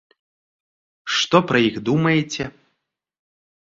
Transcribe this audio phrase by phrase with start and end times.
[1.17, 2.43] Што пра іх думаеце?